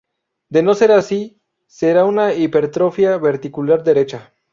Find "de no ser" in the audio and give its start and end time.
0.49-0.91